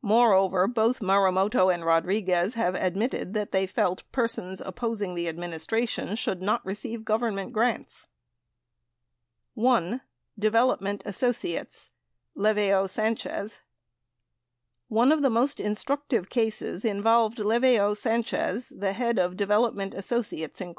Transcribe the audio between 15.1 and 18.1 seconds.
of the most instructive cases involved Leveo